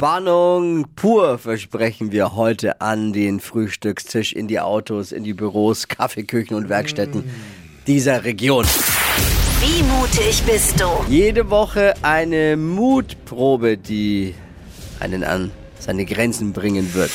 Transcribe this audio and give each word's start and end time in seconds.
Spannung 0.00 0.86
pur 0.96 1.36
versprechen 1.36 2.10
wir 2.10 2.34
heute 2.34 2.80
an 2.80 3.12
den 3.12 3.38
Frühstückstisch, 3.38 4.32
in 4.32 4.48
die 4.48 4.58
Autos, 4.58 5.12
in 5.12 5.24
die 5.24 5.34
Büros, 5.34 5.88
Kaffeeküchen 5.88 6.56
und 6.56 6.70
Werkstätten 6.70 7.28
dieser 7.86 8.24
Region. 8.24 8.64
Wie 9.60 9.82
mutig 9.82 10.42
bist 10.46 10.80
du? 10.80 10.86
Jede 11.10 11.50
Woche 11.50 11.92
eine 12.00 12.56
Mutprobe, 12.56 13.76
die 13.76 14.34
einen 15.00 15.22
an 15.22 15.50
seine 15.78 16.06
Grenzen 16.06 16.54
bringen 16.54 16.94
wird. 16.94 17.10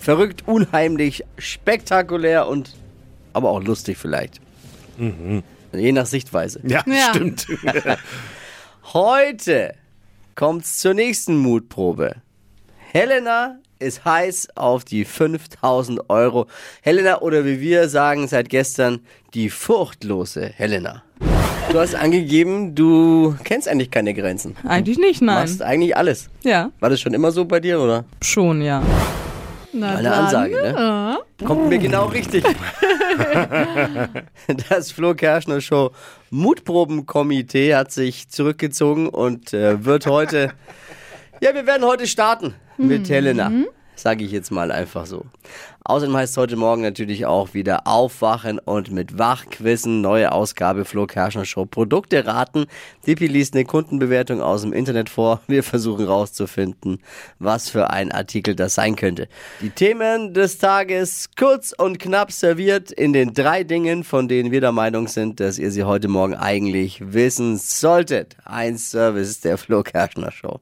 Verrückt, 0.00 0.44
unheimlich, 0.46 1.24
spektakulär 1.38 2.46
und 2.46 2.76
aber 3.32 3.50
auch 3.50 3.64
lustig 3.64 3.98
vielleicht. 3.98 4.40
Je 5.72 5.90
nach 5.90 6.06
Sichtweise. 6.06 6.60
Ja, 6.62 6.84
Ja. 6.86 7.08
stimmt. 7.10 7.48
Heute 8.92 9.74
kommt's 10.36 10.78
zur 10.78 10.94
nächsten 10.94 11.36
Mutprobe. 11.36 12.16
Helena 12.92 13.58
ist 13.78 14.04
heiß 14.04 14.48
auf 14.54 14.84
die 14.84 15.04
5000 15.04 16.08
Euro. 16.08 16.46
Helena 16.82 17.20
oder 17.20 17.44
wie 17.44 17.60
wir 17.60 17.88
sagen 17.88 18.28
seit 18.28 18.48
gestern, 18.48 19.00
die 19.34 19.50
furchtlose 19.50 20.46
Helena. 20.46 21.02
Du 21.70 21.78
hast 21.78 21.94
angegeben, 21.94 22.74
du 22.74 23.34
kennst 23.44 23.66
eigentlich 23.68 23.90
keine 23.90 24.12
Grenzen. 24.14 24.56
Eigentlich 24.66 24.98
nicht, 24.98 25.22
nein. 25.22 25.36
Machst 25.36 25.62
eigentlich 25.62 25.96
alles. 25.96 26.28
Ja, 26.44 26.70
War 26.80 26.90
das 26.90 27.00
schon 27.00 27.14
immer 27.14 27.32
so 27.32 27.44
bei 27.44 27.60
dir, 27.60 27.80
oder? 27.80 28.04
schon, 28.22 28.60
ja. 28.62 28.82
Na 29.72 29.96
Eine 29.96 30.12
Ansage, 30.12 30.54
ne? 30.54 31.18
Kommt 31.44 31.68
mir 31.68 31.78
genau 31.78 32.06
richtig. 32.06 32.44
Das 34.68 34.90
Flo 34.90 35.14
Kerschner 35.14 35.60
Show 35.60 35.92
Mutprobenkomitee 36.30 37.74
hat 37.74 37.92
sich 37.92 38.28
zurückgezogen 38.28 39.08
und 39.08 39.52
äh, 39.52 39.84
wird 39.84 40.06
heute. 40.06 40.52
Ja, 41.40 41.54
wir 41.54 41.66
werden 41.66 41.84
heute 41.86 42.06
starten 42.06 42.54
mit 42.78 43.08
Helena. 43.08 43.52
Sage 43.94 44.24
ich 44.24 44.32
jetzt 44.32 44.50
mal 44.50 44.72
einfach 44.72 45.06
so. 45.06 45.26
Außerdem 45.84 46.16
heißt 46.16 46.32
es 46.32 46.36
heute 46.36 46.56
Morgen 46.56 46.82
natürlich 46.82 47.26
auch 47.26 47.54
wieder 47.54 47.88
Aufwachen 47.88 48.60
und 48.60 48.92
mit 48.92 49.18
Wachquissen, 49.18 50.00
neue 50.00 50.30
Ausgabe 50.30 50.84
Flo 50.84 51.06
Kerschner 51.06 51.44
Show. 51.44 51.66
Produkte 51.66 52.24
raten. 52.24 52.66
Dippi 53.06 53.26
liest 53.26 53.54
eine 53.54 53.64
Kundenbewertung 53.64 54.40
aus 54.40 54.62
dem 54.62 54.72
Internet 54.72 55.08
vor. 55.08 55.40
Wir 55.48 55.64
versuchen 55.64 56.06
rauszufinden, 56.06 57.00
was 57.40 57.68
für 57.68 57.90
ein 57.90 58.12
Artikel 58.12 58.54
das 58.54 58.76
sein 58.76 58.94
könnte. 58.94 59.28
Die 59.60 59.70
Themen 59.70 60.34
des 60.34 60.58
Tages 60.58 61.30
kurz 61.36 61.72
und 61.76 61.98
knapp 61.98 62.30
serviert 62.30 62.92
in 62.92 63.12
den 63.12 63.34
drei 63.34 63.64
Dingen, 63.64 64.04
von 64.04 64.28
denen 64.28 64.52
wir 64.52 64.60
der 64.60 64.72
Meinung 64.72 65.08
sind, 65.08 65.40
dass 65.40 65.58
ihr 65.58 65.72
sie 65.72 65.82
heute 65.82 66.08
Morgen 66.08 66.34
eigentlich 66.34 67.12
wissen 67.12 67.56
solltet. 67.56 68.36
Ein 68.44 68.78
Service 68.78 69.40
der 69.40 69.58
Flo 69.58 69.82
Kerschner 69.82 70.30
Show. 70.30 70.60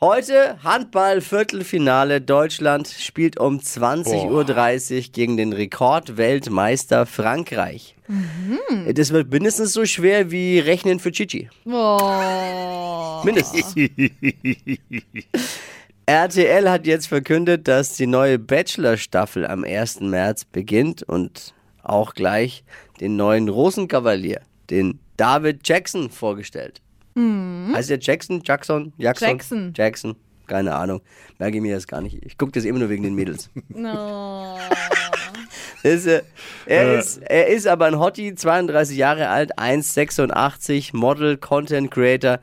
Heute 0.00 0.62
Handball-Viertelfinale. 0.62 2.20
Deutschland 2.20 2.86
spielt 2.86 3.40
um 3.40 3.58
20.30 3.58 4.96
Uhr 4.96 5.12
gegen 5.12 5.36
den 5.36 5.52
Rekordweltmeister 5.52 7.04
Frankreich. 7.04 7.96
Das 8.94 9.12
wird 9.12 9.32
mindestens 9.32 9.72
so 9.72 9.84
schwer 9.86 10.30
wie 10.30 10.60
Rechnen 10.60 11.00
für 11.00 11.10
Chichi. 11.10 11.50
Oh. 11.64 13.22
Mindestens. 13.24 13.74
RTL 16.06 16.70
hat 16.70 16.86
jetzt 16.86 17.08
verkündet, 17.08 17.66
dass 17.66 17.96
die 17.96 18.06
neue 18.06 18.38
Bachelor-Staffel 18.38 19.48
am 19.48 19.64
1. 19.64 20.02
März 20.02 20.44
beginnt 20.44 21.02
und 21.02 21.54
auch 21.82 22.14
gleich 22.14 22.62
den 23.00 23.16
neuen 23.16 23.48
Rosenkavalier, 23.48 24.42
den 24.70 25.00
David 25.16 25.66
Jackson, 25.66 26.08
vorgestellt. 26.08 26.80
Heißt 27.74 27.90
der 27.90 27.98
Jackson? 28.00 28.40
Jackson? 28.44 28.92
Jackson? 28.98 29.28
Jackson. 29.28 29.72
Jackson. 29.76 30.16
Keine 30.46 30.74
Ahnung. 30.74 31.00
Merke 31.38 31.56
ich 31.56 31.62
mir 31.62 31.74
das 31.74 31.86
gar 31.86 32.00
nicht. 32.00 32.24
Ich 32.24 32.38
gucke 32.38 32.52
das 32.52 32.64
immer 32.64 32.78
nur 32.78 32.88
wegen 32.88 33.02
den 33.02 33.14
Mädels. 33.14 33.50
No. 33.68 34.56
Ist, 35.82 36.06
äh, 36.06 36.22
er, 36.66 36.98
ist, 36.98 37.18
er 37.22 37.46
ist 37.48 37.66
aber 37.68 37.86
ein 37.86 37.98
Hottie, 38.00 38.34
32 38.34 38.96
Jahre 38.96 39.28
alt, 39.28 39.56
1,86, 39.58 40.96
Model, 40.96 41.36
Content 41.36 41.90
Creator 41.90 42.40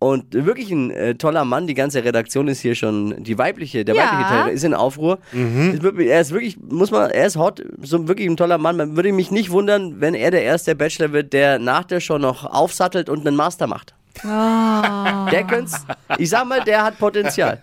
und 0.00 0.34
wirklich 0.34 0.70
ein 0.72 0.90
äh, 0.90 1.14
toller 1.14 1.44
Mann. 1.44 1.68
Die 1.68 1.74
ganze 1.74 2.02
Redaktion 2.02 2.48
ist 2.48 2.60
hier 2.60 2.74
schon, 2.74 3.22
die 3.22 3.38
weibliche, 3.38 3.84
der 3.84 3.94
Ja. 3.94 4.02
weibliche 4.04 4.28
Teil 4.28 4.52
ist 4.52 4.64
in 4.64 4.74
Aufruhr. 4.74 5.18
Wird- 5.30 6.00
Er 6.00 6.20
ist 6.20 6.32
wirklich, 6.32 6.58
muss 6.58 6.90
man, 6.90 7.10
er 7.12 7.26
ist 7.26 7.36
hot, 7.36 7.62
so 7.82 8.08
wirklich 8.08 8.28
ein 8.28 8.36
toller 8.36 8.58
Mann. 8.58 8.76
Man 8.76 8.96
würde 8.96 9.12
mich 9.12 9.30
nicht 9.30 9.50
wundern, 9.50 10.00
wenn 10.00 10.14
er 10.14 10.32
der 10.32 10.42
erste 10.42 10.74
Bachelor 10.74 11.12
wird, 11.12 11.32
der 11.32 11.60
nach 11.60 11.84
der 11.84 12.00
Show 12.00 12.18
noch 12.18 12.44
aufsattelt 12.44 13.08
und 13.08 13.24
einen 13.26 13.36
Master 13.36 13.68
macht. 13.68 13.94
Der 14.24 15.44
könnte 15.44 15.72
ich 16.18 16.30
sag 16.30 16.46
mal, 16.46 16.62
der 16.62 16.84
hat 16.84 16.98
Potenzial. 16.98 17.60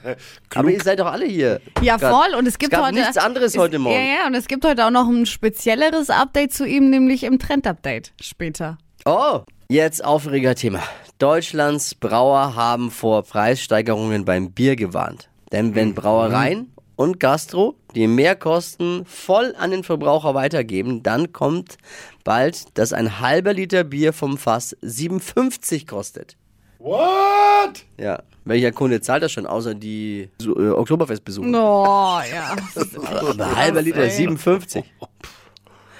Aber 0.53 0.69
ihr 0.69 0.81
seid 0.81 0.99
doch 0.99 1.07
alle 1.07 1.25
hier. 1.25 1.61
Ja, 1.81 1.97
Grad. 1.97 2.13
voll. 2.13 2.35
Und 2.37 2.47
es 2.47 2.57
gibt 2.57 2.71
gab 2.71 2.85
heute. 2.85 2.95
nichts 2.95 3.17
anderes 3.17 3.57
heute 3.57 3.79
Morgen. 3.79 3.95
Ja, 3.95 4.01
ja, 4.01 4.27
und 4.27 4.35
es 4.35 4.47
gibt 4.47 4.65
heute 4.65 4.85
auch 4.85 4.91
noch 4.91 5.07
ein 5.07 5.25
spezielleres 5.25 6.09
Update 6.09 6.53
zu 6.53 6.65
ihm, 6.65 6.89
nämlich 6.89 7.23
im 7.23 7.39
Trend-Update 7.39 8.13
später. 8.21 8.77
Oh, 9.05 9.41
jetzt 9.69 10.03
Aufregerthema. 10.03 10.81
Deutschlands 11.19 11.95
Brauer 11.95 12.55
haben 12.55 12.91
vor 12.91 13.23
Preissteigerungen 13.23 14.25
beim 14.25 14.51
Bier 14.51 14.75
gewarnt. 14.75 15.29
Denn 15.51 15.75
wenn 15.75 15.95
Brauereien 15.95 16.71
und 16.95 17.19
Gastro 17.19 17.75
die 17.95 18.07
Mehrkosten 18.07 19.05
voll 19.05 19.55
an 19.57 19.71
den 19.71 19.83
Verbraucher 19.83 20.35
weitergeben, 20.35 21.01
dann 21.01 21.33
kommt 21.33 21.77
bald, 22.23 22.77
dass 22.77 22.93
ein 22.93 23.19
halber 23.19 23.53
Liter 23.53 23.83
Bier 23.83 24.13
vom 24.13 24.37
Fass 24.37 24.75
7,50 24.83 25.87
kostet. 25.87 26.37
What? 26.79 27.85
Ja, 27.97 28.23
welcher 28.45 28.71
Kunde 28.71 29.01
zahlt 29.01 29.21
das 29.21 29.33
schon, 29.33 29.45
außer 29.45 29.75
die 29.75 30.29
so, 30.41 30.57
äh, 30.57 30.69
Oktoberfestbesucher? 30.69 31.47
Oh, 31.47 32.21
ja. 32.31 32.55
Ein 33.37 33.55
halber 33.55 33.81
Liter, 33.81 34.09
57. 34.09 34.85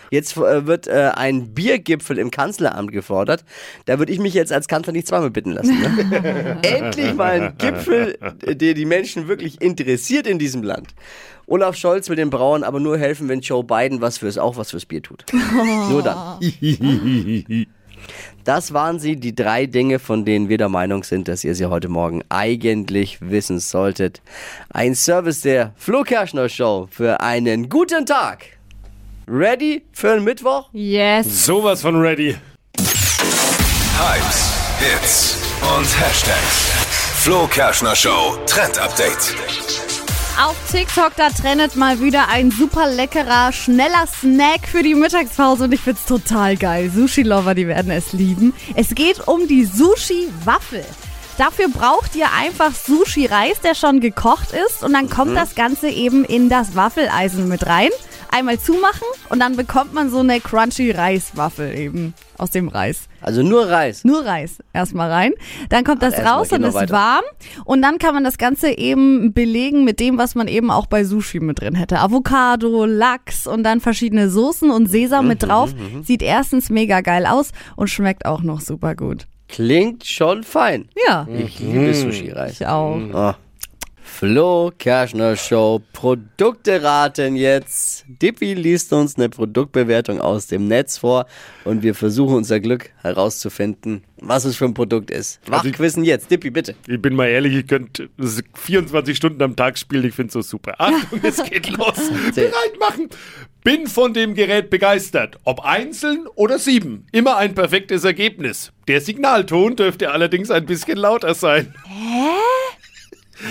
Jetzt 0.09 0.37
äh, 0.37 0.65
wird 0.65 0.87
äh, 0.87 1.11
ein 1.13 1.53
Biergipfel 1.53 2.17
im 2.17 2.31
Kanzleramt 2.31 2.91
gefordert. 2.91 3.45
Da 3.85 3.99
würde 3.99 4.11
ich 4.11 4.19
mich 4.19 4.33
jetzt 4.33 4.51
als 4.51 4.67
Kanzler 4.67 4.93
nicht 4.93 5.05
zweimal 5.05 5.29
bitten 5.29 5.51
lassen. 5.51 5.79
Ne? 5.79 6.57
Endlich 6.63 7.13
mal 7.13 7.41
ein 7.41 7.57
Gipfel, 7.57 8.17
der 8.43 8.73
die 8.73 8.85
Menschen 8.85 9.27
wirklich 9.27 9.61
interessiert 9.61 10.25
in 10.25 10.39
diesem 10.39 10.63
Land. 10.63 10.95
Olaf 11.45 11.75
Scholz 11.75 12.09
will 12.09 12.15
den 12.15 12.29
Brauern 12.29 12.63
aber 12.63 12.79
nur 12.79 12.97
helfen, 12.97 13.27
wenn 13.27 13.41
Joe 13.41 13.63
Biden 13.63 14.01
was 14.01 14.19
fürs 14.19 14.37
auch 14.37 14.57
was 14.57 14.71
fürs 14.71 14.85
Bier 14.85 15.01
tut. 15.01 15.25
Nur 15.89 16.03
dann. 16.03 16.39
Das 18.43 18.73
waren 18.73 18.99
sie, 18.99 19.15
die 19.15 19.35
drei 19.35 19.65
Dinge, 19.65 19.99
von 19.99 20.25
denen 20.25 20.49
wir 20.49 20.57
der 20.57 20.69
Meinung 20.69 21.03
sind, 21.03 21.27
dass 21.27 21.43
ihr 21.43 21.55
sie 21.55 21.65
heute 21.67 21.89
Morgen 21.89 22.23
eigentlich 22.29 23.19
wissen 23.21 23.59
solltet. 23.59 24.21
Ein 24.69 24.95
Service 24.95 25.41
der 25.41 25.73
Flo 25.75 26.03
Kerschner 26.03 26.49
Show 26.49 26.87
für 26.91 27.21
einen 27.21 27.69
guten 27.69 28.05
Tag. 28.05 28.45
Ready 29.27 29.83
für 29.91 30.15
den 30.15 30.23
Mittwoch? 30.23 30.69
Yes. 30.73 31.45
Sowas 31.45 31.81
von 31.81 31.99
ready. 31.99 32.35
Hypes, 33.99 34.53
Hits 34.79 35.37
und 35.61 35.85
Hashtags. 35.99 36.71
Flo 37.21 37.47
Kerschner 37.47 37.95
Show 37.95 38.37
Trend 38.47 38.79
Update. 38.79 39.88
Auf 40.41 40.55
TikTok, 40.71 41.17
da 41.17 41.31
trennt 41.31 41.75
mal 41.75 41.99
wieder 41.99 42.29
ein 42.29 42.49
super 42.49 42.89
leckerer, 42.89 43.51
schneller 43.51 44.07
Snack 44.07 44.69
für 44.69 44.83
die 44.83 44.95
Mittagspause 44.95 45.65
und 45.65 45.73
ich 45.73 45.81
find's 45.81 46.05
total 46.05 46.55
geil. 46.55 46.89
Sushi-Lover, 46.89 47.55
die 47.55 47.67
werden 47.67 47.91
es 47.91 48.13
lieben. 48.13 48.53
Es 48.73 48.95
geht 48.95 49.27
um 49.27 49.49
die 49.49 49.65
Sushi-Waffel. 49.65 50.85
Dafür 51.37 51.67
braucht 51.67 52.15
ihr 52.15 52.31
einfach 52.31 52.71
Sushi-Reis, 52.73 53.59
der 53.59 53.75
schon 53.75 53.99
gekocht 53.99 54.53
ist 54.53 54.81
und 54.81 54.93
dann 54.93 55.09
kommt 55.09 55.35
das 55.35 55.55
Ganze 55.55 55.89
eben 55.89 56.23
in 56.23 56.47
das 56.47 56.73
Waffeleisen 56.73 57.49
mit 57.49 57.67
rein. 57.67 57.89
Einmal 58.31 58.59
zumachen 58.59 59.07
und 59.29 59.39
dann 59.39 59.55
bekommt 59.55 59.93
man 59.93 60.09
so 60.09 60.19
eine 60.19 60.39
crunchy 60.39 60.91
Reiswaffel 60.91 61.75
eben 61.77 62.13
aus 62.37 62.51
dem 62.51 62.67
Reis. 62.67 63.07
Also 63.21 63.41
nur 63.43 63.67
Reis. 63.69 64.03
Nur 64.05 64.23
Reis 64.25 64.59
erstmal 64.71 65.11
rein. 65.11 65.33
Dann 65.69 65.83
kommt 65.83 66.03
das 66.03 66.13
erstmal, 66.13 66.33
raus 66.35 66.51
und 66.51 66.63
ist 66.63 66.73
weiter. 66.75 66.93
warm. 66.93 67.23
Und 67.65 67.81
dann 67.81 67.97
kann 67.97 68.13
man 68.13 68.23
das 68.23 68.37
Ganze 68.37 68.69
eben 68.77 69.33
belegen 69.33 69.83
mit 69.83 69.99
dem, 69.99 70.17
was 70.17 70.35
man 70.35 70.47
eben 70.47 70.69
auch 70.71 70.85
bei 70.85 71.03
Sushi 71.03 71.39
mit 71.39 71.59
drin 71.59 71.75
hätte. 71.75 71.99
Avocado, 71.99 72.85
Lachs 72.85 73.47
und 73.47 73.63
dann 73.63 73.79
verschiedene 73.81 74.29
Soßen 74.29 74.69
und 74.69 74.85
Sesam 74.87 75.27
mit 75.27 75.41
Mhm, 75.41 75.47
drauf. 75.47 75.73
Sieht 76.03 76.21
erstens 76.21 76.69
mega 76.69 77.01
geil 77.01 77.25
aus 77.25 77.49
und 77.75 77.89
schmeckt 77.89 78.25
auch 78.25 78.41
noch 78.43 78.61
super 78.61 78.95
gut. 78.95 79.25
Klingt 79.47 80.05
schon 80.05 80.43
fein. 80.43 80.87
Ja, 81.07 81.27
Ich 81.35 81.59
liebe 81.59 81.93
Sushi-Reis. 81.95 82.51
ich 82.61 82.67
auch. 82.67 82.97
Oh. 83.13 83.33
Flo 84.09 84.71
Kerschner 84.77 85.37
Show. 85.37 85.81
Produkte 85.93 86.83
raten 86.83 87.37
jetzt. 87.37 88.03
Dippy 88.07 88.53
liest 88.53 88.91
uns 88.91 89.15
eine 89.15 89.29
Produktbewertung 89.29 90.19
aus 90.19 90.47
dem 90.47 90.67
Netz 90.67 90.97
vor 90.97 91.25
und 91.63 91.83
wir 91.83 91.95
versuchen 91.95 92.35
unser 92.35 92.59
Glück 92.59 92.89
herauszufinden, 93.01 94.03
was 94.19 94.43
es 94.43 94.57
für 94.57 94.65
ein 94.65 94.73
Produkt 94.73 95.09
ist. 95.09 95.39
Also 95.49 95.69
Wachquissen 95.69 96.03
jetzt. 96.03 96.29
Dippy, 96.29 96.49
bitte. 96.49 96.75
Ich 96.85 97.01
bin 97.01 97.15
mal 97.15 97.27
ehrlich, 97.27 97.55
ich 97.55 97.67
könnte 97.67 98.09
24 98.55 99.15
Stunden 99.15 99.41
am 99.41 99.55
Tag 99.55 99.77
spielen, 99.77 100.05
ich 100.05 100.15
finde 100.15 100.27
es 100.27 100.33
so 100.33 100.41
super. 100.41 100.75
Achtung, 100.79 101.21
es 101.23 101.41
geht 101.43 101.69
los. 101.69 101.95
Bereit 102.35 102.77
machen. 102.77 103.09
Bin 103.63 103.87
von 103.87 104.13
dem 104.13 104.33
Gerät 104.33 104.69
begeistert. 104.69 105.37
Ob 105.45 105.63
einzeln 105.63 106.27
oder 106.35 106.59
sieben. 106.59 107.05
Immer 107.13 107.37
ein 107.37 107.55
perfektes 107.55 108.03
Ergebnis. 108.03 108.73
Der 108.89 108.99
Signalton 108.99 109.77
dürfte 109.77 110.11
allerdings 110.11 110.51
ein 110.51 110.65
bisschen 110.65 110.97
lauter 110.97 111.35
sein. 111.35 111.73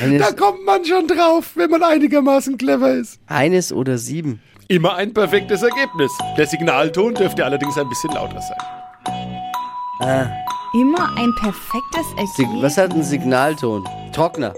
Eines, 0.02 0.26
Da 0.26 0.32
kommt 0.35 0.64
man 0.64 0.85
schon 0.85 1.06
drauf, 1.06 1.52
wenn 1.55 1.70
man 1.70 1.82
einigermaßen 1.82 2.58
clever 2.58 2.90
ist. 2.93 3.19
eines 3.26 3.73
oder 3.73 3.96
sieben. 3.99 4.40
Immer 4.69 4.96
ein 4.96 5.14
perfektes 5.14 5.62
Ergebnis. 5.62 6.12
Der 6.37 6.46
Signalton 6.46 7.14
dürfte 7.14 7.44
allerdings 7.44 7.79
ein 7.79 7.88
bisschen 7.88 8.11
lauter 8.12 8.40
sein. 8.40 10.31
Immer 10.75 11.08
ein 11.17 11.35
perfektes 11.37 12.06
Sig 12.37 12.44
Ergebnis. 12.46 12.62
was 12.62 12.76
hat 12.76 12.93
ein 12.93 13.02
Signalton? 13.02 13.88
Trockner. 14.12 14.52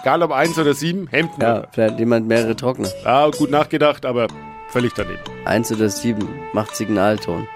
Egal 0.00 0.22
ob 0.22 0.32
eins 0.32 0.58
oder 0.58 0.72
sieben, 0.72 1.06
Hemden. 1.08 1.40
Ja, 1.42 1.64
vielleicht 1.70 1.92
hat 1.92 1.98
jemand 2.00 2.26
mehrere 2.26 2.56
Trockner. 2.56 2.88
Ja, 3.04 3.28
gut 3.28 3.50
nachgedacht, 3.50 4.06
aber 4.06 4.28
völlig 4.70 4.94
daneben. 4.94 5.20
Eins 5.44 5.70
oder 5.70 5.90
sieben 5.90 6.26
macht 6.54 6.74
Signalton. 6.74 7.46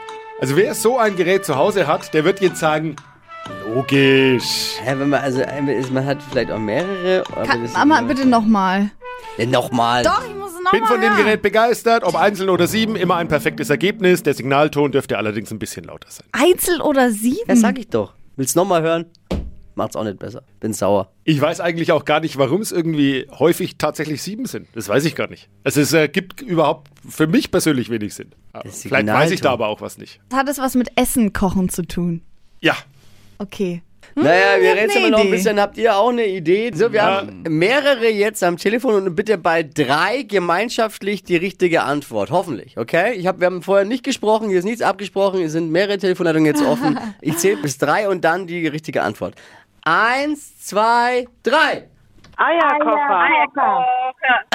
Also 0.41 0.55
wer 0.57 0.75
so 0.75 0.99
ein 0.99 1.17
Gerät 1.17 1.47
zu 1.47 1.57
Hause 1.57 1.87
hat, 1.87 2.13
der 2.13 2.25
wird 2.25 2.41
jetzt 2.43 2.61
sagen, 2.61 2.97
logisch. 3.75 4.77
Hä, 4.83 4.95
wenn 4.99 5.09
man, 5.09 5.21
also 5.21 5.43
man 5.93 6.07
hat 6.07 6.23
vielleicht 6.23 6.51
auch 6.51 6.59
mehrere. 6.59 7.25
Kann, 7.25 7.63
das 7.63 7.73
Mama, 7.73 8.01
bitte 8.03 8.27
nochmal. 8.27 8.91
Ja, 9.39 9.47
Nochmal. 9.47 10.05
Doch, 10.05 10.25
ich 10.29 10.35
muss 10.35 10.51
es 10.53 10.63
nochmal 10.63 10.81
Bin 10.81 10.87
von 10.87 11.01
dem. 11.01 11.17
Gerät 11.17 11.43
begeistert, 11.43 12.05
ob 12.05 12.15
einzeln 12.15 12.49
oder 12.51 12.67
sieben, 12.67 12.95
immer 12.95 13.17
ein 13.17 13.27
perfektes 13.27 13.69
Ergebnis. 13.71 14.23
Der 14.23 14.35
Signalton 14.35 14.93
dürfte 14.93 15.19
allerdings 15.19 15.51
ein 15.51 15.59
bisschen 15.59 15.85
lauter 15.85 16.09
sein. 16.11 16.27
Einzel 16.33 16.81
oder 16.81 17.11
sieben? 17.11 17.41
Ja, 17.49 17.57
sag 17.57 17.79
ich 17.79 17.89
doch. 17.89 18.15
Willst 18.37 18.55
nochmal 18.55 18.83
hören? 18.83 19.07
Macht's 19.77 19.97
auch 19.97 20.05
nicht 20.05 20.21
besser. 20.21 20.45
Bin 20.61 20.73
sauer. 20.73 21.11
Ich 21.25 21.41
weiß 21.41 21.61
eigentlich 21.61 21.91
auch 21.91 22.05
gar 22.05 22.21
nicht, 22.21 22.39
warum 22.39 22.61
es 22.61 22.71
irgendwie 22.71 23.27
häufig 23.37 23.77
tatsächlich 23.77 24.23
sieben 24.23 24.47
sind. 24.47 24.69
Das 24.75 24.89
weiß 24.89 25.05
ich 25.05 25.17
gar 25.17 25.29
nicht. 25.29 25.49
Also 25.65 25.81
es 25.81 25.93
äh, 25.93 26.07
gibt 26.07 26.41
überhaupt 26.43 26.91
für 27.09 27.27
mich 27.27 27.51
persönlich 27.51 27.91
wenig 27.91 28.15
Sinn. 28.15 28.31
Das 28.53 28.83
Vielleicht 28.83 29.09
weiß 29.09 29.33
ich 29.33 29.41
da 29.41 29.51
aber 29.51 29.67
auch 29.67 29.81
was 29.81 29.99
nicht. 29.99 30.21
Hat 30.33 30.49
es 30.49 30.59
was 30.59 30.77
mit 30.77 30.91
Essen 30.97 31.33
kochen 31.33 31.71
zu 31.71 31.83
tun? 31.83 32.23
Ja, 32.61 32.77
Okay. 33.39 33.83
Naja, 34.17 34.61
wir 34.61 34.71
hab 34.71 34.77
reden 34.77 34.87
ne 34.93 34.99
immer 34.99 35.11
noch 35.11 35.19
ein 35.19 35.27
Idee. 35.27 35.37
bisschen. 35.37 35.61
Habt 35.61 35.77
ihr 35.77 35.97
auch 35.97 36.11
eine 36.11 36.27
Idee? 36.27 36.71
So, 36.75 36.93
wir 36.93 36.99
Ja. 36.99 37.17
haben 37.23 37.43
mehrere 37.49 38.09
jetzt 38.11 38.45
am 38.45 38.57
Telefon 38.59 38.95
und 38.95 39.15
bitte 39.17 39.39
bei 39.39 39.63
drei 39.65 40.23
gemeinschaftlich 40.23 41.25
die 41.25 41.37
richtige 41.37 41.83
Antwort. 41.83 42.31
Hoffentlich, 42.31 42.79
okay? 42.79 43.15
Ich 43.15 43.27
hab, 43.27 43.41
wir 43.41 43.47
haben 43.47 43.63
vorher 43.63 43.85
nicht 43.85 44.05
gesprochen, 44.05 44.51
hier 44.51 44.59
ist 44.59 44.65
nichts 44.67 44.83
abgesprochen, 44.83 45.41
hier 45.41 45.51
sind 45.51 45.73
mehrere 45.73 45.99
Telefonleitungen 45.99 46.47
jetzt 46.47 46.63
offen. 46.65 46.99
Ich 47.23 47.39
zähle 47.39 47.57
bis 47.57 47.79
drei 47.79 48.09
und 48.09 48.25
dann 48.25 48.47
die 48.47 48.69
richtige 48.69 49.03
Antwort. 49.03 49.35
Eins, 49.83 50.59
zwei, 50.61 51.27
drei. 51.43 51.89
Eierkocher. 52.37 53.29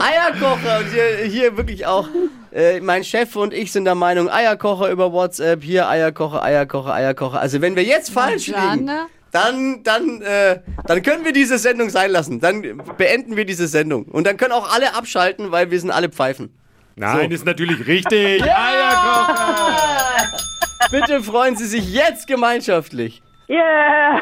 Eierkocher. 0.00 0.78
Und 0.78 0.86
hier, 0.92 1.16
hier 1.26 1.56
wirklich 1.56 1.86
auch, 1.86 2.08
äh, 2.52 2.80
mein 2.80 3.04
Chef 3.04 3.36
und 3.36 3.54
ich 3.54 3.72
sind 3.72 3.84
der 3.84 3.94
Meinung, 3.94 4.30
Eierkocher 4.30 4.90
über 4.90 5.12
WhatsApp, 5.12 5.62
hier 5.62 5.88
Eierkocher, 5.88 6.42
Eierkocher, 6.42 6.94
Eierkocher. 6.94 7.40
Also 7.40 7.60
wenn 7.60 7.76
wir 7.76 7.84
jetzt 7.84 8.10
falsch 8.10 8.48
liegen, 8.48 8.86
Jana? 8.86 9.06
dann, 9.30 9.82
dann, 9.82 10.22
äh, 10.22 10.60
dann 10.86 11.02
können 11.02 11.24
wir 11.24 11.32
diese 11.32 11.58
Sendung 11.58 11.90
sein 11.90 12.10
lassen. 12.10 12.40
Dann 12.40 12.62
beenden 12.96 13.36
wir 13.36 13.44
diese 13.44 13.66
Sendung. 13.66 14.04
Und 14.04 14.26
dann 14.26 14.36
können 14.36 14.52
auch 14.52 14.72
alle 14.72 14.94
abschalten, 14.94 15.52
weil 15.52 15.70
wir 15.70 15.80
sind 15.80 15.90
alle 15.90 16.08
Pfeifen. 16.08 16.56
nein, 16.96 17.30
ist 17.30 17.44
natürlich 17.44 17.86
richtig. 17.86 18.42
Eierkocher. 18.42 19.74
Bitte 20.90 21.22
freuen 21.22 21.56
Sie 21.56 21.66
sich 21.66 21.92
jetzt 21.92 22.26
gemeinschaftlich. 22.26 23.22
Yeah. 23.48 24.20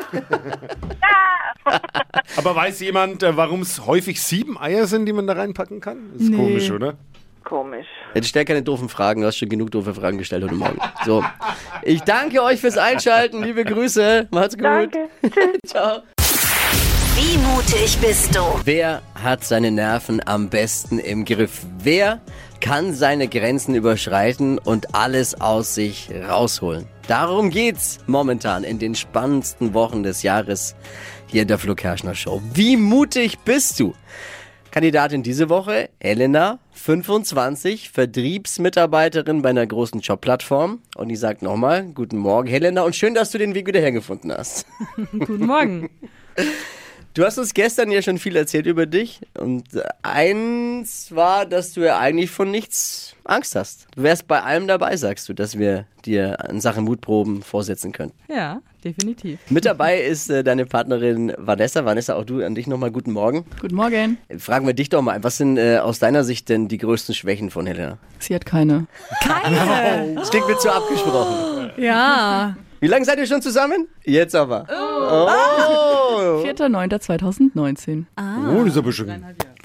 Aber 2.36 2.56
weiß 2.56 2.80
jemand, 2.80 3.22
äh, 3.22 3.36
warum 3.36 3.62
es 3.62 3.86
häufig 3.86 4.20
sieben 4.20 4.58
Eier 4.58 4.86
sind, 4.86 5.06
die 5.06 5.12
man 5.12 5.26
da 5.26 5.34
reinpacken 5.34 5.80
kann? 5.80 6.10
Das 6.12 6.22
ist 6.22 6.30
Nee. 6.30 6.36
komisch, 6.36 6.70
oder? 6.70 6.94
Komisch. 7.44 7.86
Jetzt 8.14 8.28
stell 8.28 8.44
keine 8.44 8.62
doofen 8.62 8.88
Fragen, 8.88 9.20
du 9.20 9.26
hast 9.28 9.36
schon 9.36 9.48
genug 9.48 9.70
doofe 9.70 9.94
Fragen 9.94 10.18
gestellt 10.18 10.42
heute 10.44 10.54
Morgen. 10.54 10.78
So. 11.04 11.24
Ich 11.82 12.02
danke 12.02 12.42
euch 12.42 12.60
fürs 12.60 12.78
Einschalten. 12.78 13.42
Liebe 13.42 13.64
Grüße. 13.64 14.28
Macht's 14.30 14.56
gut. 14.56 14.64
Danke. 14.64 15.08
Ciao. 15.66 16.02
Wie 17.14 17.38
mutig 17.38 17.98
bist 18.00 18.34
du? 18.34 18.40
Wer 18.64 19.02
hat 19.22 19.44
seine 19.44 19.70
Nerven 19.70 20.20
am 20.26 20.48
besten 20.48 20.98
im 20.98 21.24
Griff? 21.24 21.60
Wer 21.78 22.20
kann 22.60 22.92
seine 22.94 23.28
Grenzen 23.28 23.74
überschreiten 23.74 24.58
und 24.58 24.94
alles 24.94 25.40
aus 25.40 25.74
sich 25.74 26.10
rausholen? 26.28 26.86
Darum 27.08 27.50
geht's 27.50 27.98
momentan 28.06 28.62
in 28.62 28.78
den 28.78 28.94
spannendsten 28.94 29.74
Wochen 29.74 30.02
des 30.02 30.22
Jahres 30.22 30.76
hier 31.26 31.42
in 31.42 31.48
der 31.48 31.58
Flo 31.58 31.74
Kerschner 31.74 32.14
Show. 32.14 32.40
Wie 32.54 32.76
mutig 32.76 33.40
bist 33.40 33.80
du? 33.80 33.94
Kandidatin 34.70 35.22
diese 35.22 35.50
Woche, 35.50 35.90
Elena, 35.98 36.58
25, 36.72 37.90
Vertriebsmitarbeiterin 37.90 39.42
bei 39.42 39.50
einer 39.50 39.66
großen 39.66 40.00
Jobplattform. 40.00 40.80
Und 40.96 41.08
die 41.08 41.16
sagt 41.16 41.42
nochmal, 41.42 41.84
guten 41.92 42.16
Morgen, 42.16 42.48
Helena, 42.48 42.82
und 42.82 42.96
schön, 42.96 43.14
dass 43.14 43.30
du 43.30 43.38
den 43.38 43.54
Weg 43.54 43.66
wieder 43.66 43.80
hergefunden 43.80 44.32
hast. 44.32 44.66
Guten 45.12 45.46
Morgen. 45.46 45.90
Du 47.14 47.24
hast 47.24 47.36
uns 47.36 47.52
gestern 47.52 47.90
ja 47.90 48.00
schon 48.00 48.16
viel 48.18 48.36
erzählt 48.36 48.64
über 48.64 48.86
dich. 48.86 49.20
Und 49.38 49.64
eins 50.02 51.14
war, 51.14 51.44
dass 51.44 51.74
du 51.74 51.82
ja 51.82 51.98
eigentlich 51.98 52.30
von 52.30 52.50
nichts 52.50 53.14
Angst 53.24 53.54
hast. 53.54 53.86
Du 53.94 54.02
wärst 54.02 54.26
bei 54.26 54.42
allem 54.42 54.66
dabei, 54.66 54.96
sagst 54.96 55.28
du, 55.28 55.34
dass 55.34 55.58
wir 55.58 55.84
dir 56.06 56.38
in 56.48 56.62
Sachen 56.62 56.84
Mutproben 56.84 57.42
vorsetzen 57.42 57.92
können. 57.92 58.12
Ja, 58.28 58.62
definitiv. 58.82 59.38
Mit 59.50 59.66
dabei 59.66 60.00
ist 60.00 60.30
äh, 60.30 60.42
deine 60.42 60.64
Partnerin 60.64 61.34
Vanessa. 61.36 61.84
Vanessa, 61.84 62.14
auch 62.14 62.24
du 62.24 62.42
an 62.42 62.54
dich 62.54 62.66
nochmal 62.66 62.90
guten 62.90 63.12
Morgen. 63.12 63.44
Guten 63.60 63.74
Morgen. 63.74 64.16
Fragen 64.38 64.66
wir 64.66 64.72
dich 64.72 64.88
doch 64.88 65.02
mal, 65.02 65.22
was 65.22 65.36
sind 65.36 65.58
äh, 65.58 65.78
aus 65.78 65.98
deiner 65.98 66.24
Sicht 66.24 66.48
denn 66.48 66.68
die 66.68 66.78
größten 66.78 67.14
Schwächen 67.14 67.50
von 67.50 67.66
Helena? 67.66 67.98
Sie 68.20 68.34
hat 68.34 68.46
keine. 68.46 68.86
Keine. 69.22 70.14
Das 70.16 70.30
klingt 70.30 70.48
mir 70.48 70.56
zu 70.56 70.72
abgesprochen. 70.72 71.72
ja. 71.76 72.56
Wie 72.80 72.88
lange 72.88 73.04
seid 73.04 73.18
ihr 73.18 73.26
schon 73.26 73.42
zusammen? 73.42 73.86
Jetzt 74.02 74.34
aber. 74.34 74.66
Oh. 74.68 75.91
4.9.2019. 76.22 78.04
Oh, 78.18 78.64
das 78.64 78.72
ist 78.72 78.78
aber 78.78 78.92
schon 78.92 79.08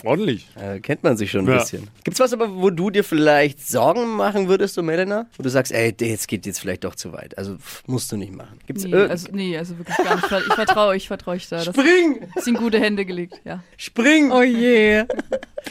ordentlich. 0.07 0.47
Äh, 0.55 0.79
kennt 0.79 1.03
man 1.03 1.17
sich 1.17 1.29
schon 1.31 1.41
ein 1.45 1.51
Ja. 1.53 1.59
bisschen. 1.59 1.87
Gibt's 2.03 2.19
was 2.19 2.33
aber, 2.33 2.55
wo 2.55 2.69
du 2.69 2.89
dir 2.89 3.03
vielleicht 3.03 3.67
Sorgen 3.67 4.15
machen 4.15 4.47
würdest, 4.47 4.77
um 4.77 4.89
Helena? 4.89 5.27
Wo 5.37 5.43
du 5.43 5.49
sagst, 5.49 5.71
ey, 5.71 5.93
jetzt 5.99 6.27
geht 6.27 6.45
jetzt 6.45 6.59
vielleicht 6.59 6.83
doch 6.83 6.95
zu 6.95 7.13
weit. 7.13 7.37
Also 7.37 7.57
pff, 7.57 7.83
musst 7.87 8.11
du 8.11 8.17
nicht 8.17 8.33
machen. 8.35 8.57
Gibt's 8.65 8.83
Nee, 8.83 8.91
irgend- 8.91 9.11
also, 9.11 9.27
nee, 9.31 9.57
also 9.57 9.77
wirklich 9.77 9.97
gar 9.97 10.15
nicht. 10.15 10.25
Ich 10.47 10.53
vertraue 10.55 10.87
euch, 10.87 10.97
ich 11.03 11.07
vertraue 11.07 11.35
euch 11.35 11.47
da. 11.49 11.57
Das 11.63 11.65
Spring! 11.75 12.19
ist 12.35 12.47
in 12.47 12.55
gute 12.55 12.79
Hände 12.79 13.05
gelegt, 13.05 13.41
ja. 13.45 13.61
Spring! 13.77 14.31
Oh 14.31 14.41
je. 14.41 15.03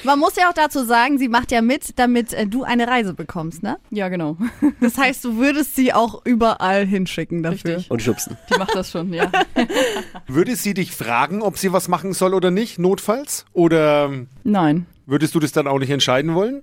Man 0.05 0.19
muss 0.19 0.37
ja 0.37 0.49
auch 0.51 0.55
dazu 0.55 0.85
sagen, 0.85 1.19
sie 1.19 1.29
macht 1.29 1.51
ja 1.53 1.63
mit, 1.63 1.99
damit 1.99 2.33
äh, 2.35 2.47
du 2.47 2.65
eine 2.65 2.87
Reise 2.87 3.15
bekommst, 3.15 3.63
ne? 3.63 3.79
Ja, 3.91 4.09
genau. 4.09 4.37
Das 4.81 4.99
heißt, 4.99 5.25
du 5.25 5.37
würdest 5.39 5.75
sie 5.77 5.93
auch 5.93 6.21
überall 6.27 6.85
hinschicken 6.87 7.43
dafür. 7.43 7.77
Richtig. 7.77 7.91
Und 7.91 8.03
schubsen. 8.03 8.37
Die 8.53 8.59
macht 8.59 8.75
das 8.75 8.91
schon, 8.91 9.13
ja. 9.13 9.31
Würde 10.27 10.57
sie 10.57 10.75
dich 10.75 10.93
fragen, 10.93 11.41
ob 11.43 11.57
sie 11.59 11.73
was 11.73 11.89
machen 11.89 12.13
soll 12.13 12.35
oder 12.35 12.51
nicht, 12.51 12.79
notfalls? 12.79 13.47
Oder 13.53 14.11
Nein. 14.45 14.87
würdest 15.07 15.35
du 15.35 15.41
das 15.41 15.53
dann 15.53 15.67
auch 15.67 15.79
nicht 15.79 15.91
entscheiden 15.91 16.35
wollen? 16.35 16.63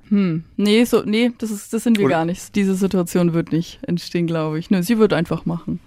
Nee, 0.57 0.83
so, 0.85 1.03
nee, 1.05 1.31
das, 1.37 1.51
ist, 1.51 1.73
das 1.73 1.83
sind 1.83 1.97
wir 1.97 2.05
Oder- 2.05 2.15
gar 2.15 2.25
nicht. 2.25 2.55
Diese 2.55 2.75
Situation 2.75 3.33
wird 3.33 3.51
nicht 3.51 3.79
entstehen, 3.87 4.27
glaube 4.27 4.59
ich. 4.59 4.69
Nö, 4.69 4.81
sie 4.83 4.97
wird 4.97 5.13
einfach 5.13 5.45
machen. 5.45 5.79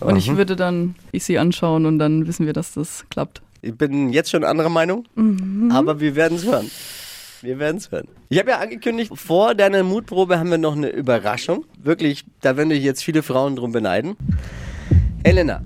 Und 0.00 0.16
ich 0.16 0.36
würde 0.36 0.54
dann 0.54 0.94
ich 1.12 1.24
sie 1.24 1.38
anschauen 1.38 1.86
und 1.86 1.98
dann 1.98 2.26
wissen 2.28 2.46
wir, 2.46 2.52
dass 2.52 2.72
das 2.74 3.04
klappt. 3.10 3.42
Ich 3.62 3.74
bin 3.74 4.12
jetzt 4.12 4.30
schon 4.30 4.44
anderer 4.44 4.68
Meinung, 4.68 5.04
aber 5.70 5.98
wir 5.98 6.14
werden 6.14 6.36
es 6.36 6.44
hören. 6.44 6.70
Wir 7.42 7.58
werden 7.58 7.76
es 7.78 7.90
hören. 7.90 8.06
Ich 8.28 8.38
habe 8.38 8.50
ja 8.50 8.58
angekündigt, 8.60 9.10
vor 9.14 9.54
deiner 9.54 9.82
Mutprobe 9.82 10.38
haben 10.38 10.50
wir 10.50 10.58
noch 10.58 10.76
eine 10.76 10.88
Überraschung. 10.90 11.64
Wirklich, 11.82 12.24
da 12.42 12.56
werden 12.56 12.68
dich 12.70 12.82
jetzt 12.84 13.02
viele 13.02 13.22
Frauen 13.22 13.56
drum 13.56 13.72
beneiden. 13.72 14.16
Helena, 15.24 15.62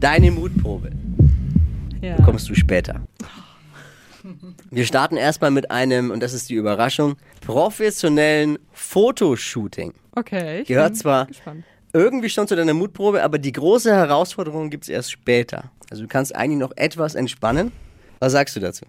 deine 0.00 0.30
Mutprobe 0.30 0.90
Ja. 2.00 2.16
bekommst 2.16 2.48
du 2.48 2.54
später. 2.54 3.02
Wir 4.70 4.86
starten 4.86 5.16
erstmal 5.16 5.50
mit 5.50 5.70
einem, 5.70 6.10
und 6.10 6.20
das 6.22 6.32
ist 6.32 6.48
die 6.48 6.54
Überraschung, 6.54 7.16
professionellen 7.40 8.58
Fotoshooting. 8.72 9.92
Okay. 10.14 10.60
Ich 10.62 10.68
Gehört 10.68 10.92
bin 10.92 11.00
zwar 11.00 11.26
gespannt. 11.26 11.64
irgendwie 11.92 12.28
schon 12.28 12.46
zu 12.46 12.54
deiner 12.56 12.74
Mutprobe, 12.74 13.22
aber 13.22 13.38
die 13.38 13.52
große 13.52 13.92
Herausforderung 13.92 14.70
gibt 14.70 14.84
es 14.84 14.88
erst 14.88 15.10
später. 15.10 15.70
Also 15.90 16.02
du 16.02 16.08
kannst 16.08 16.34
eigentlich 16.34 16.60
noch 16.60 16.72
etwas 16.76 17.14
entspannen. 17.16 17.72
Was 18.20 18.32
sagst 18.32 18.54
du 18.56 18.60
dazu? 18.60 18.84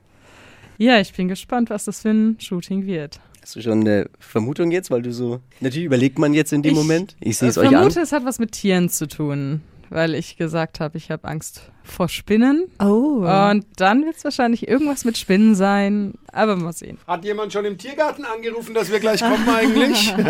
Ja, 0.77 0.99
ich 0.99 1.13
bin 1.13 1.27
gespannt, 1.27 1.69
was 1.69 1.85
das 1.85 2.01
für 2.01 2.09
ein 2.09 2.37
Shooting 2.39 2.85
wird. 2.85 3.19
Hast 3.41 3.55
du 3.55 3.61
schon 3.61 3.81
eine 3.81 4.07
Vermutung 4.19 4.69
jetzt, 4.71 4.91
weil 4.91 5.01
du 5.01 5.11
so. 5.11 5.39
Natürlich 5.61 5.85
überlegt 5.85 6.19
man 6.19 6.33
jetzt 6.33 6.53
in 6.53 6.61
dem 6.61 6.73
Ich, 6.73 6.77
Moment. 6.77 7.15
Ich 7.19 7.37
sehe 7.37 7.49
es 7.49 7.57
Ich 7.57 7.61
euch 7.61 7.67
an. 7.69 7.73
vermute, 7.73 8.01
es 8.01 8.11
hat 8.11 8.23
was 8.23 8.37
mit 8.37 8.51
Tieren 8.51 8.87
zu 8.89 9.07
tun, 9.07 9.61
weil 9.91 10.15
ich 10.15 10.37
gesagt 10.37 10.79
habe, 10.79 10.97
ich 10.97 11.11
habe 11.11 11.27
Angst 11.27 11.61
vor 11.83 12.09
Spinnen. 12.09 12.67
Oh. 12.79 13.25
Und 13.25 13.65
dann 13.75 14.05
wird 14.05 14.15
es 14.15 14.23
wahrscheinlich 14.23 14.67
irgendwas 14.67 15.05
mit 15.05 15.17
Spinnen 15.17 15.53
sein, 15.53 16.13
aber 16.31 16.55
mal 16.55 16.73
sehen. 16.73 16.97
Hat 17.05 17.23
jemand 17.25 17.53
schon 17.53 17.65
im 17.65 17.77
Tiergarten 17.77 18.25
angerufen, 18.25 18.73
dass 18.73 18.91
wir 18.91 18.99
gleich 18.99 19.21
kommen 19.21 19.47
eigentlich? 19.47 20.13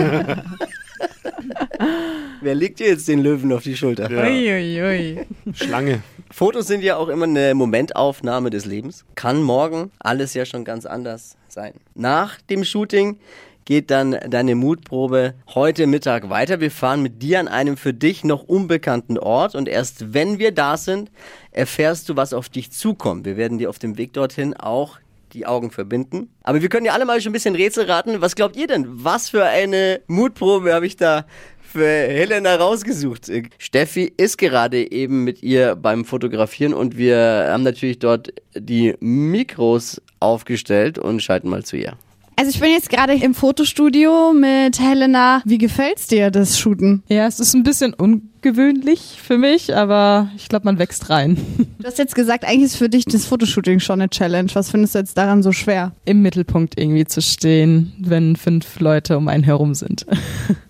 Wer 2.42 2.56
legt 2.56 2.80
dir 2.80 2.88
jetzt 2.88 3.08
den 3.08 3.22
Löwen 3.22 3.52
auf 3.54 3.64
die 3.64 3.78
Schulter? 3.78 4.10
Uiuiui. 4.10 5.26
Schlange. 5.54 6.02
Fotos 6.32 6.68
sind 6.68 6.84
ja 6.84 6.96
auch 6.96 7.08
immer 7.08 7.26
eine 7.26 7.54
Momentaufnahme 7.54 8.50
des 8.50 8.66
Lebens. 8.66 9.06
Kann 9.16 9.44
morgen 9.44 9.92
alles 10.00 10.34
ja 10.34 10.46
schon 10.46 10.64
ganz 10.64 10.86
anders 10.86 11.38
sein. 11.48 11.74
Nach 11.94 12.40
dem 12.42 12.64
Shooting 12.64 13.20
geht 13.66 13.92
dann 13.92 14.18
deine 14.30 14.56
Mutprobe 14.56 15.34
heute 15.54 15.88
Mittag 15.88 16.30
weiter. 16.30 16.60
Wir 16.60 16.72
fahren 16.72 17.02
mit 17.02 17.22
dir 17.22 17.40
an 17.40 17.48
einem 17.48 17.78
für 17.78 17.94
dich 17.94 18.24
noch 18.24 18.44
unbekannten 18.44 19.18
Ort 19.18 19.56
und 19.56 19.68
erst 19.68 20.14
wenn 20.14 20.40
wir 20.40 20.52
da 20.52 20.78
sind, 20.78 21.12
erfährst 21.52 22.10
du, 22.10 22.16
was 22.16 22.34
auf 22.34 22.50
dich 22.50 22.72
zukommt. 22.72 23.26
Wir 23.26 23.38
werden 23.38 23.58
dir 23.58 23.70
auf 23.70 23.80
dem 23.80 23.98
Weg 23.98 24.14
dorthin 24.14 24.56
auch 24.56 25.00
die 25.34 25.46
Augen 25.46 25.72
verbinden. 25.72 26.30
Aber 26.44 26.62
wir 26.62 26.70
können 26.70 26.86
ja 26.86 26.94
alle 26.94 27.06
mal 27.06 27.22
schon 27.22 27.30
ein 27.30 27.34
bisschen 27.34 27.56
Rätsel 27.56 27.86
raten. 27.86 28.22
Was 28.22 28.36
glaubt 28.36 28.56
ihr 28.56 28.68
denn? 28.68 28.86
Was 28.90 29.30
für 29.30 29.46
eine 29.46 30.02
Mutprobe 30.08 30.74
habe 30.74 30.86
ich 30.86 30.98
da 30.98 31.26
für 31.62 31.88
Helena 31.88 32.56
rausgesucht? 32.56 33.30
Äh, 33.30 33.44
Steffi 33.58 34.12
ist 34.18 34.38
gerade 34.38 34.92
eben 34.92 35.24
mit 35.24 35.42
ihr 35.42 35.76
beim 35.76 36.06
Fotografieren 36.06 36.74
und 36.74 36.98
wir 36.98 37.48
haben 37.50 37.64
natürlich 37.64 38.00
dort 38.00 38.34
die 38.56 38.96
Mikros 39.00 40.02
aufgestellt 40.20 41.00
und 41.00 41.24
schalten 41.24 41.50
mal 41.50 41.64
zu 41.64 41.78
ihr. 41.78 41.98
Also 42.36 42.50
ich 42.50 42.60
bin 42.60 42.72
jetzt 42.72 42.90
gerade 42.90 43.14
im 43.14 43.34
Fotostudio 43.34 44.34
mit 44.34 44.80
Helena. 44.80 45.42
Wie 45.46 45.58
gefällt's 45.58 46.08
dir, 46.08 46.32
das 46.32 46.58
Shooten? 46.58 47.04
Ja, 47.08 47.28
es 47.28 47.40
ist 47.40 47.54
ein 47.54 47.64
bisschen 47.64 47.94
ungewöhnlich 48.44 49.20
für 49.22 49.38
mich, 49.38 49.76
aber 49.76 50.30
ich 50.36 50.50
glaube, 50.50 50.66
man 50.66 50.80
wächst 50.80 51.10
rein. 51.10 51.38
Du 51.80 51.88
hast 51.88 51.98
jetzt 51.98 52.16
gesagt, 52.16 52.46
eigentlich 52.46 52.66
ist 52.66 52.76
für 52.76 52.90
dich 52.90 53.06
das 53.06 53.26
Fotoshooting 53.26 53.80
schon 53.80 54.02
eine 54.02 54.10
Challenge. 54.10 54.50
Was 54.54 54.70
findest 54.70 54.96
du 54.96 55.00
jetzt 55.00 55.18
daran 55.18 55.42
so 55.44 55.52
schwer? 55.52 55.94
Im 56.06 56.22
Mittelpunkt 56.22 56.80
irgendwie 56.80 57.06
zu 57.06 57.22
stehen, 57.22 57.94
wenn 58.00 58.36
fünf 58.36 58.80
Leute 58.80 59.18
um 59.18 59.28
einen 59.28 59.44
herum 59.44 59.74
sind. 59.74 60.06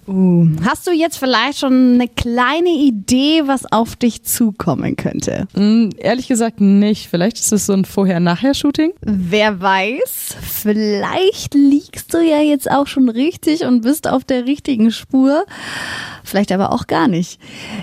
Uh, 0.07 0.47
hast 0.65 0.87
du 0.87 0.91
jetzt 0.91 1.17
vielleicht 1.17 1.59
schon 1.59 1.93
eine 1.93 2.07
kleine 2.07 2.69
Idee, 2.69 3.43
was 3.45 3.71
auf 3.71 3.95
dich 3.95 4.23
zukommen 4.23 4.95
könnte? 4.95 5.47
Hm, 5.53 5.91
ehrlich 5.97 6.27
gesagt 6.27 6.59
nicht. 6.59 7.07
Vielleicht 7.07 7.37
ist 7.37 7.53
es 7.53 7.67
so 7.67 7.73
ein 7.73 7.85
Vorher-Nachher-Shooting. 7.85 8.93
Wer 9.01 9.61
weiß, 9.61 10.35
vielleicht 10.41 11.53
liegst 11.53 12.13
du 12.13 12.17
ja 12.17 12.41
jetzt 12.41 12.69
auch 12.69 12.87
schon 12.87 13.09
richtig 13.09 13.63
und 13.63 13.81
bist 13.81 14.07
auf 14.09 14.23
der 14.23 14.45
richtigen 14.45 14.91
Spur. 14.91 15.45
Vielleicht 16.23 16.51
aber 16.51 16.71
auch 16.73 16.87
gar 16.87 17.07
nicht. 17.07 17.39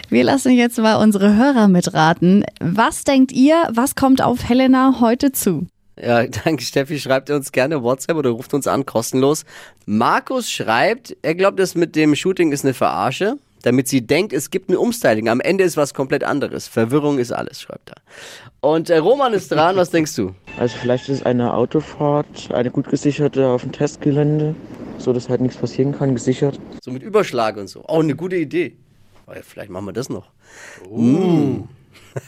Wir 0.08 0.24
lassen 0.24 0.52
jetzt 0.52 0.78
mal 0.78 0.96
unsere 0.96 1.36
Hörer 1.36 1.68
mitraten. 1.68 2.44
Was 2.60 3.04
denkt 3.04 3.32
ihr, 3.32 3.68
was 3.70 3.94
kommt 3.94 4.22
auf 4.22 4.48
Helena 4.48 5.00
heute 5.00 5.32
zu? 5.32 5.66
Ja, 6.02 6.26
danke 6.44 6.62
Steffi. 6.62 6.98
Schreibt 6.98 7.30
uns 7.30 7.52
gerne 7.52 7.82
WhatsApp 7.82 8.16
oder 8.16 8.30
ruft 8.30 8.54
uns 8.54 8.66
an, 8.66 8.86
kostenlos. 8.86 9.44
Markus 9.86 10.50
schreibt, 10.50 11.16
er 11.22 11.34
glaubt, 11.34 11.58
das 11.58 11.74
mit 11.74 11.96
dem 11.96 12.14
Shooting 12.14 12.52
ist 12.52 12.64
eine 12.64 12.74
Verarsche, 12.74 13.36
damit 13.62 13.88
sie 13.88 14.06
denkt, 14.06 14.32
es 14.32 14.50
gibt 14.50 14.70
ein 14.70 14.76
Umstyling. 14.76 15.28
Am 15.28 15.40
Ende 15.40 15.64
ist 15.64 15.76
was 15.76 15.94
komplett 15.94 16.24
anderes. 16.24 16.68
Verwirrung 16.68 17.18
ist 17.18 17.32
alles, 17.32 17.60
schreibt 17.60 17.90
er. 17.90 17.96
Und 18.60 18.90
äh, 18.90 18.98
Roman 18.98 19.32
ist 19.32 19.50
dran, 19.50 19.76
was 19.76 19.90
denkst 19.90 20.14
du? 20.16 20.34
Also 20.58 20.76
vielleicht 20.80 21.08
ist 21.08 21.20
es 21.20 21.26
eine 21.26 21.54
Autofahrt, 21.54 22.52
eine 22.52 22.70
gut 22.70 22.88
gesicherte 22.88 23.46
auf 23.46 23.62
dem 23.62 23.72
Testgelände, 23.72 24.54
so 24.98 25.12
dass 25.12 25.28
halt 25.28 25.40
nichts 25.40 25.56
passieren 25.56 25.96
kann, 25.96 26.14
gesichert. 26.14 26.58
So 26.82 26.90
mit 26.90 27.02
Überschlag 27.02 27.56
und 27.56 27.68
so. 27.68 27.84
Oh, 27.86 28.00
eine 28.00 28.14
gute 28.14 28.36
Idee. 28.36 28.76
Oh, 29.28 29.34
vielleicht 29.42 29.70
machen 29.70 29.86
wir 29.86 29.92
das 29.92 30.08
noch. 30.08 30.30
Uh. 30.88 31.66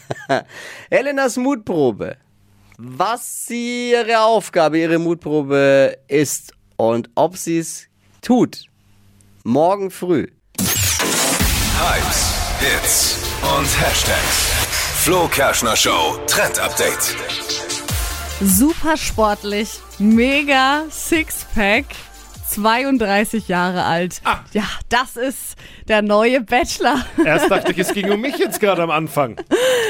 Helenas 0.90 1.37
Mutprobe. 1.37 2.16
Was 2.76 3.47
sie 3.47 3.90
ihre 3.92 4.21
Aufgabe, 4.21 4.78
ihre 4.78 4.99
Mutprobe 4.99 5.97
ist 6.09 6.52
und 6.76 7.11
ob 7.14 7.37
sie 7.37 7.59
es 7.59 7.87
tut. 8.21 8.66
Morgen 9.45 9.90
früh. 9.90 10.26
Hypes, 11.78 12.35
Hits 12.61 13.19
und 13.42 13.80
Hashtags. 13.80 14.50
Flo 15.02 15.26
Kerschner 15.28 15.76
Show 15.76 16.19
Trend 16.26 16.59
Update. 16.59 17.16
Super 18.42 18.97
sportlich, 18.97 19.80
mega 19.99 20.85
Sixpack. 20.90 21.87
32 22.50 23.49
Jahre 23.49 23.85
alt. 23.85 24.21
Ah. 24.25 24.40
Ja, 24.52 24.64
das 24.88 25.16
ist 25.16 25.57
der 25.88 26.02
neue 26.02 26.40
Bachelor. 26.40 27.04
Erst 27.25 27.50
dachte 27.50 27.73
ich, 27.73 27.78
es 27.78 27.92
ging 27.92 28.11
um 28.11 28.21
mich 28.21 28.38
jetzt 28.38 28.61
gerade 28.61 28.83
am 28.83 28.90
Anfang. 28.90 29.37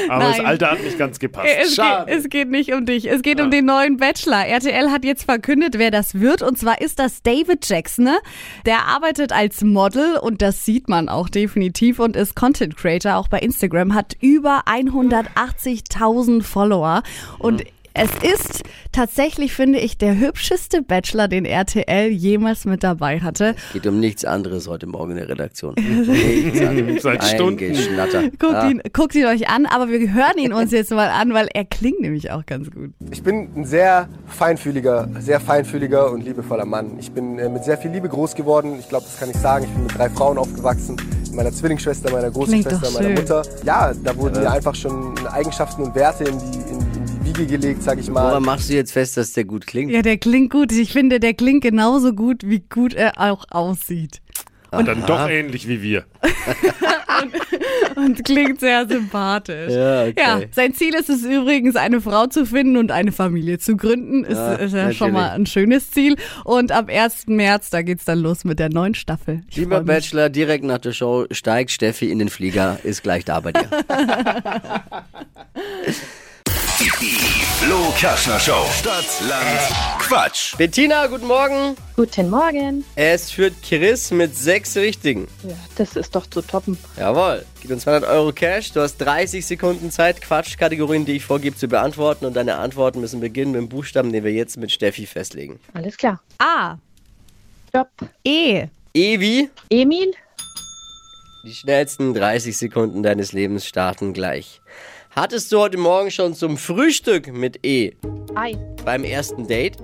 Aber 0.09 0.25
das 0.25 0.37
Nein. 0.37 0.45
Alter 0.45 0.71
hat 0.71 0.83
nicht 0.83 0.97
ganz 0.97 1.19
gepasst. 1.19 1.47
Es 1.59 1.69
geht, 1.69 1.75
Schade. 1.75 2.11
es 2.11 2.29
geht 2.29 2.49
nicht 2.49 2.73
um 2.73 2.85
dich. 2.85 3.09
Es 3.09 3.21
geht 3.21 3.41
um 3.41 3.51
den 3.51 3.65
neuen 3.65 3.97
Bachelor. 3.97 4.45
RTL 4.45 4.91
hat 4.91 5.03
jetzt 5.03 5.23
verkündet, 5.23 5.77
wer 5.77 5.91
das 5.91 6.19
wird. 6.19 6.41
Und 6.41 6.57
zwar 6.57 6.81
ist 6.81 6.99
das 6.99 7.23
David 7.23 7.67
Jackson. 7.67 8.05
Ne? 8.05 8.17
Der 8.65 8.85
arbeitet 8.87 9.31
als 9.31 9.61
Model 9.61 10.17
und 10.17 10.41
das 10.41 10.65
sieht 10.65 10.87
man 10.89 11.09
auch 11.09 11.29
definitiv 11.29 11.99
und 11.99 12.15
ist 12.15 12.35
Content 12.35 12.77
Creator. 12.77 13.15
Auch 13.15 13.27
bei 13.27 13.39
Instagram 13.39 13.93
hat 13.93 14.15
über 14.19 14.63
180.000 14.67 16.43
Follower. 16.43 17.03
Und 17.39 17.63
es 17.93 18.09
ist 18.23 18.63
tatsächlich, 18.91 19.53
finde 19.53 19.79
ich, 19.79 19.97
der 19.97 20.17
hübscheste 20.17 20.81
Bachelor, 20.81 21.27
den 21.27 21.45
RTL 21.45 22.09
jemals 22.09 22.65
mit 22.65 22.83
dabei 22.83 23.19
hatte. 23.19 23.55
Geht 23.73 23.87
um 23.87 23.99
nichts 23.99 24.25
anderes 24.25 24.67
heute 24.67 24.87
Morgen 24.87 25.11
in 25.11 25.17
der 25.17 25.29
Redaktion. 25.29 25.75
Seit 26.99 27.23
Stunden. 27.23 27.73
Guckt, 28.39 28.53
Ja. 28.53 28.69
ihn, 28.69 28.81
guckt 28.93 29.15
ihn 29.15 29.25
euch 29.25 29.49
an, 29.49 29.65
aber 29.65 29.89
wir 29.89 30.13
hören 30.13 30.37
ihn 30.37 30.53
uns 30.53 30.71
jetzt 30.71 30.91
mal 30.91 31.09
an, 31.09 31.33
weil 31.33 31.47
er 31.53 31.65
klingt 31.65 32.01
nämlich 32.01 32.31
auch 32.31 32.45
ganz 32.45 32.71
gut. 32.71 32.91
Ich 33.11 33.23
bin 33.23 33.49
ein 33.55 33.65
sehr 33.65 34.07
feinfühliger, 34.27 35.09
sehr 35.19 35.39
feinfühliger 35.39 36.11
und 36.11 36.23
liebevoller 36.23 36.65
Mann. 36.65 36.97
Ich 36.99 37.11
bin 37.11 37.39
äh, 37.39 37.49
mit 37.49 37.63
sehr 37.63 37.77
viel 37.77 37.91
Liebe 37.91 38.09
groß 38.09 38.35
geworden. 38.35 38.75
Ich 38.79 38.89
glaube, 38.89 39.05
das 39.05 39.19
kann 39.19 39.29
ich 39.29 39.37
sagen. 39.37 39.65
Ich 39.65 39.71
bin 39.71 39.83
mit 39.83 39.97
drei 39.97 40.09
Frauen 40.09 40.37
aufgewachsen. 40.37 40.97
Meiner 41.33 41.51
Zwillingsschwester, 41.51 42.11
meiner 42.11 42.29
großen 42.29 42.61
Schwester, 42.61 42.91
meiner. 42.91 43.09
Mutter. 43.09 43.41
Ja, 43.63 43.93
da 44.03 44.17
wurden 44.17 44.41
mir 44.41 44.51
einfach 44.51 44.75
schon 44.75 45.13
Eigenschaften 45.27 45.83
und 45.83 45.95
Werte 45.95 46.25
in 46.25 46.37
die, 46.39 46.57
die 47.21 47.27
Wiege 47.27 47.45
gelegt, 47.45 47.83
sag 47.83 47.99
ich 47.99 48.09
mal. 48.09 48.29
Woran 48.29 48.43
machst 48.43 48.69
du 48.69 48.73
jetzt 48.73 48.91
fest, 48.91 49.17
dass 49.17 49.33
der 49.33 49.45
gut 49.45 49.67
klingt? 49.67 49.91
Ja, 49.91 50.01
der 50.01 50.17
klingt 50.17 50.51
gut. 50.51 50.71
Ich 50.71 50.91
finde, 50.91 51.19
der 51.19 51.33
klingt 51.33 51.63
genauso 51.63 52.13
gut, 52.13 52.43
wie 52.45 52.59
gut 52.59 52.93
er 52.93 53.19
auch 53.19 53.45
aussieht. 53.49 54.21
Und 54.71 54.87
dann 54.87 55.05
doch 55.05 55.29
ähnlich 55.29 55.67
wie 55.67 55.81
wir. 55.81 56.05
Und 57.95 58.23
klingt 58.23 58.61
sehr 58.61 58.87
sympathisch. 58.87 59.73
Ja, 59.73 60.05
okay. 60.05 60.13
Ja, 60.17 60.41
sein 60.51 60.73
Ziel 60.73 60.95
ist 60.95 61.09
es 61.09 61.23
übrigens, 61.23 61.75
eine 61.75 62.01
Frau 62.01 62.25
zu 62.25 62.45
finden 62.45 62.77
und 62.77 62.89
eine 62.89 63.11
Familie 63.11 63.59
zu 63.59 63.75
gründen. 63.75 64.23
Ist, 64.23 64.37
Ja, 64.37 64.53
ist 64.53 64.73
ja 64.73 64.93
schon 64.93 65.11
mal 65.11 65.31
ein 65.31 65.45
schönes 65.45 65.91
Ziel. 65.91 66.15
Und 66.45 66.71
am 66.71 66.87
1. 66.87 67.27
März, 67.27 67.69
da 67.69 67.81
geht's 67.81 68.05
dann 68.05 68.19
los 68.19 68.43
mit 68.43 68.59
der 68.59 68.69
neuen 68.69 68.95
Staffel. 68.95 69.41
Ich 69.49 69.57
Lieber. 69.57 69.81
Bachelor, 69.81 70.29
direkt 70.29 70.63
nach 70.63 70.79
der 70.79 70.93
Show 70.93 71.25
steigt 71.31 71.69
Steffi 71.69 72.09
in 72.09 72.19
den 72.19 72.29
Flieger, 72.29 72.79
ist 72.83 73.03
gleich 73.03 73.25
da 73.25 73.41
bei 73.41 73.51
dir. 73.51 73.69
Flo 76.81 77.93
Kerschner 77.95 78.39
Show. 78.39 78.65
Stadt, 78.73 79.05
Land, 79.29 79.59
Quatsch. 79.99 80.57
Bettina, 80.57 81.05
guten 81.05 81.27
Morgen. 81.27 81.75
Guten 81.95 82.27
Morgen. 82.27 82.83
Es 82.95 83.29
führt 83.29 83.53
Chris 83.61 84.09
mit 84.09 84.35
sechs 84.35 84.75
Richtigen. 84.75 85.27
Ja, 85.43 85.53
das 85.75 85.95
ist 85.95 86.15
doch 86.15 86.25
zu 86.25 86.41
toppen. 86.41 86.79
Jawohl. 86.97 87.45
Gib 87.61 87.69
uns 87.69 87.83
200 87.83 88.09
Euro 88.09 88.31
Cash. 88.31 88.71
Du 88.71 88.81
hast 88.81 88.97
30 88.97 89.45
Sekunden 89.45 89.91
Zeit, 89.91 90.21
Quatschkategorien, 90.21 91.05
die 91.05 91.17
ich 91.17 91.23
vorgebe, 91.23 91.55
zu 91.55 91.67
beantworten. 91.67 92.25
Und 92.25 92.33
deine 92.35 92.55
Antworten 92.55 92.99
müssen 92.99 93.19
beginnen 93.19 93.51
mit 93.51 93.61
dem 93.61 93.69
Buchstaben, 93.69 94.11
den 94.11 94.23
wir 94.23 94.33
jetzt 94.33 94.57
mit 94.57 94.71
Steffi 94.71 95.05
festlegen. 95.05 95.59
Alles 95.75 95.97
klar. 95.97 96.19
A, 96.39 96.77
Stopp. 97.69 97.89
E, 98.25 98.65
Evi, 98.95 99.51
Emil, 99.69 100.15
die 101.43 101.53
schnellsten 101.53 102.13
30 102.13 102.55
Sekunden 102.55 103.01
deines 103.01 103.33
Lebens 103.33 103.65
starten 103.65 104.13
gleich. 104.13 104.61
Hattest 105.13 105.51
du 105.51 105.59
heute 105.59 105.77
Morgen 105.77 106.09
schon 106.09 106.33
zum 106.33 106.57
Frühstück 106.57 107.31
mit 107.33 107.65
E? 107.65 107.91
Ei, 108.35 108.53
Beim 108.85 109.03
ersten 109.03 109.45
Date? 109.47 109.77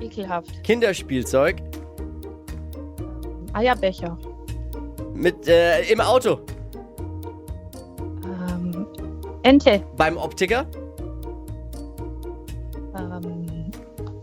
ekelhaft. 0.00 0.62
Kinderspielzeug? 0.62 1.56
Eierbecher, 3.52 4.16
Mit, 5.14 5.48
äh, 5.48 5.80
im 5.90 6.00
Auto? 6.00 6.38
ähm, 8.24 8.86
Ente, 9.42 9.82
Beim 9.96 10.16
Optiker? 10.18 10.66
ähm, 12.96 13.70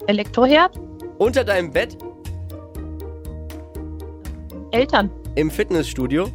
Elektroherd, 0.08 0.80
Unter 1.18 1.44
deinem 1.44 1.72
Bett? 1.72 1.98
Eltern, 4.72 5.10
Im 5.36 5.50
Fitnessstudio? 5.52 6.28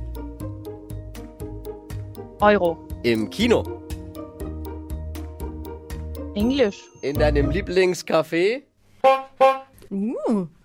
Euro, 2.40 2.76
Im 3.02 3.30
Kino? 3.30 3.82
Englisch, 6.34 6.82
In 7.02 7.18
deinem 7.18 7.50
Lieblingscafé? 7.50 8.62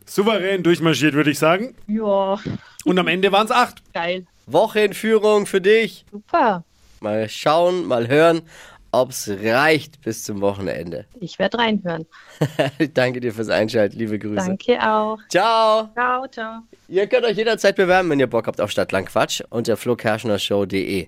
Souverän 0.06 0.62
durchmarschiert, 0.64 1.14
würde 1.14 1.32
ich 1.32 1.40
sagen. 1.40 1.76
ja, 1.88 2.40
Und 2.86 3.00
am 3.00 3.08
Ende 3.08 3.32
waren 3.32 3.46
es 3.46 3.52
acht. 3.52 3.82
geil, 3.94 4.26
Wochenführung 4.48 5.46
für 5.46 5.62
dich. 5.62 6.06
super. 6.12 6.64
Mal 7.00 7.28
schauen, 7.30 7.86
mal 7.86 8.08
hören, 8.08 8.42
ob's 8.92 9.30
reicht 9.30 10.02
bis 10.02 10.24
zum 10.24 10.42
Wochenende. 10.42 11.06
Ich 11.20 11.38
werde 11.40 11.58
reinhören. 11.58 12.06
Danke 12.94 13.20
dir 13.20 13.34
fürs 13.34 13.50
Einschalten, 13.50 13.98
liebe 13.98 14.18
Grüße. 14.20 14.36
Danke 14.48 14.80
auch. 14.82 15.18
Ciao. 15.30 15.90
Ciao, 15.94 16.28
ciao. 16.28 16.60
Ihr 16.88 17.08
könnt 17.08 17.26
euch 17.26 17.36
jederzeit 17.38 17.76
bewerben, 17.76 18.10
wenn 18.10 18.20
ihr 18.20 18.28
Bock 18.28 18.48
habt 18.48 18.62
auf 18.62 18.72
Stadtland 18.72 19.08
Quatsch 19.08 19.42
unter 19.50 19.76
flokerschnershow.de. 19.78 21.08